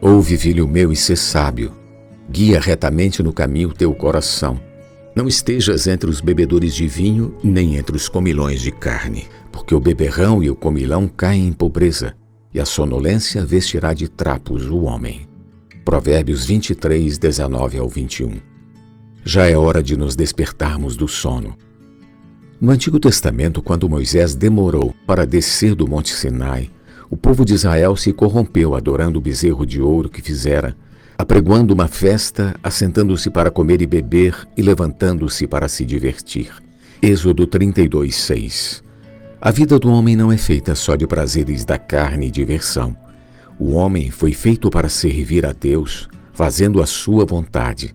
Ouve, 0.00 0.36
filho 0.36 0.68
meu, 0.68 0.92
e 0.92 0.96
sê 0.96 1.16
sábio. 1.16 1.72
Guia 2.30 2.60
retamente 2.60 3.22
no 3.22 3.32
caminho 3.32 3.72
teu 3.72 3.92
coração. 3.92 4.60
Não 5.14 5.26
estejas 5.26 5.88
entre 5.88 6.08
os 6.08 6.20
bebedores 6.20 6.74
de 6.74 6.86
vinho, 6.86 7.34
nem 7.42 7.76
entre 7.76 7.96
os 7.96 8.08
comilões 8.08 8.60
de 8.60 8.70
carne, 8.70 9.26
porque 9.50 9.74
o 9.74 9.80
beberrão 9.80 10.42
e 10.42 10.48
o 10.48 10.54
comilão 10.54 11.08
caem 11.08 11.48
em 11.48 11.52
pobreza, 11.52 12.14
e 12.54 12.60
a 12.60 12.64
sonolência 12.64 13.44
vestirá 13.44 13.92
de 13.92 14.08
trapos 14.08 14.66
o 14.66 14.82
homem. 14.82 15.26
Provérbios 15.84 16.44
23, 16.44 17.18
19 17.18 17.78
ao 17.78 17.88
21. 17.88 18.34
Já 19.24 19.46
é 19.46 19.56
hora 19.56 19.82
de 19.82 19.96
nos 19.96 20.14
despertarmos 20.14 20.96
do 20.96 21.08
sono. 21.08 21.56
No 22.60 22.70
Antigo 22.70 23.00
Testamento, 23.00 23.60
quando 23.60 23.88
Moisés 23.88 24.34
demorou 24.34 24.94
para 25.06 25.26
descer 25.26 25.74
do 25.74 25.88
Monte 25.88 26.12
Sinai, 26.12 26.70
o 27.10 27.16
povo 27.16 27.44
de 27.44 27.54
Israel 27.54 27.96
se 27.96 28.12
corrompeu 28.12 28.74
adorando 28.74 29.18
o 29.18 29.22
bezerro 29.22 29.64
de 29.64 29.80
ouro 29.80 30.10
que 30.10 30.20
fizera, 30.20 30.76
apregoando 31.16 31.72
uma 31.72 31.88
festa, 31.88 32.54
assentando-se 32.62 33.30
para 33.30 33.50
comer 33.50 33.80
e 33.80 33.86
beber 33.86 34.36
e 34.56 34.62
levantando-se 34.62 35.46
para 35.46 35.68
se 35.68 35.84
divertir. 35.84 36.52
Êxodo 37.00 37.46
32, 37.46 38.14
6 38.14 38.84
A 39.40 39.50
vida 39.50 39.78
do 39.78 39.90
homem 39.90 40.16
não 40.16 40.30
é 40.30 40.36
feita 40.36 40.74
só 40.74 40.96
de 40.96 41.06
prazeres 41.06 41.64
da 41.64 41.78
carne 41.78 42.28
e 42.28 42.30
diversão. 42.30 42.96
O 43.58 43.72
homem 43.72 44.10
foi 44.10 44.32
feito 44.32 44.70
para 44.70 44.88
servir 44.88 45.46
a 45.46 45.52
Deus, 45.52 46.08
fazendo 46.32 46.82
a 46.82 46.86
sua 46.86 47.24
vontade. 47.24 47.94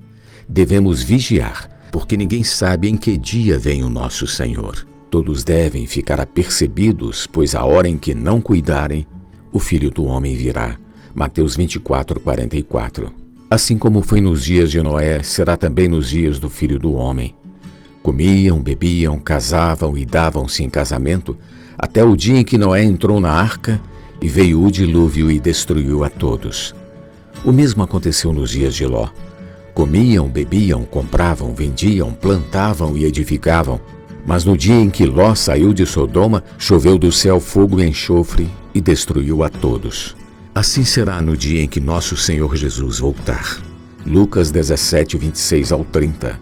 Devemos 0.50 1.04
vigiar, 1.04 1.70
porque 1.92 2.18
ninguém 2.18 2.44
sabe 2.44 2.90
em 2.90 2.98
que 2.98 3.18
dia 3.18 3.60
vem 3.60 3.84
o 3.84 3.90
nosso 3.90 4.26
Senhor. 4.26 4.86
Todos 5.10 5.44
devem 5.44 5.86
ficar 5.86 6.20
apercebidos, 6.20 7.28
pois 7.28 7.54
a 7.54 7.64
hora 7.64 7.88
em 7.88 7.98
que 7.98 8.16
não 8.16 8.42
cuidarem, 8.42 9.06
o 9.54 9.60
Filho 9.60 9.92
do 9.92 10.04
Homem 10.06 10.36
virá. 10.36 10.78
Mateus 11.14 11.56
24, 11.56 12.20
44. 12.20 13.14
Assim 13.50 13.78
como 13.78 14.02
foi 14.02 14.20
nos 14.20 14.44
dias 14.44 14.72
de 14.72 14.82
Noé, 14.82 15.22
será 15.22 15.56
também 15.56 15.88
nos 15.88 16.10
dias 16.10 16.40
do 16.40 16.50
Filho 16.50 16.80
do 16.80 16.94
Homem. 16.94 17.36
Comiam, 18.02 18.60
bebiam, 18.60 19.20
casavam 19.20 19.96
e 19.96 20.06
davam-se 20.06 20.64
em 20.64 20.70
casamento, 20.70 21.38
até 21.78 22.04
o 22.04 22.16
dia 22.16 22.40
em 22.40 22.44
que 22.44 22.58
Noé 22.58 22.84
entrou 22.84 23.20
na 23.20 23.32
arca 23.32 23.80
e 24.20 24.28
veio 24.28 24.64
o 24.64 24.72
dilúvio 24.72 25.30
e 25.30 25.40
destruiu 25.40 26.04
a 26.04 26.10
todos. 26.10 26.74
O 27.46 27.52
mesmo 27.52 27.84
aconteceu 27.84 28.34
nos 28.34 28.50
dias 28.50 28.74
de 28.74 28.88
Ló. 28.88 29.08
Comiam, 29.76 30.28
bebiam, 30.28 30.84
compravam, 30.84 31.54
vendiam, 31.54 32.12
plantavam 32.12 32.98
e 32.98 33.06
edificavam. 33.06 33.80
Mas 34.26 34.46
no 34.46 34.58
dia 34.58 34.76
em 34.76 34.90
que 34.90 35.06
Ló 35.06 35.36
saiu 35.36 35.74
de 35.74 35.86
Sodoma, 35.86 36.44
choveu 36.58 36.98
do 36.98 37.12
céu 37.12 37.40
fogo 37.40 37.80
e 37.80 37.88
enxofre 37.88 38.50
e 38.74 38.82
destruiu 38.82 39.44
a 39.44 39.50
todos. 39.50 40.16
Assim 40.56 40.84
será 40.84 41.22
no 41.22 41.36
dia 41.36 41.62
em 41.64 41.68
que 41.68 41.80
nosso 41.80 42.16
Senhor 42.16 42.56
Jesus 42.56 43.00
voltar. 43.00 43.62
Lucas 44.06 44.52
17, 44.52 45.18
26 45.18 45.72
ao 45.72 45.84
30. 45.84 46.40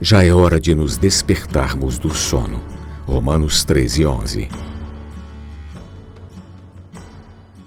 Já 0.00 0.24
é 0.24 0.32
hora 0.32 0.60
de 0.60 0.74
nos 0.74 0.96
despertarmos 0.96 1.98
do 1.98 2.14
sono. 2.14 2.62
Romanos 3.06 3.64
13, 3.64 4.06
11. 4.06 4.48